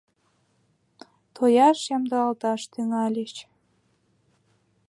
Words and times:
Тояш 1.35 1.79
ямдылалташ 1.95 2.61
тӱҥальыч. 2.71 3.33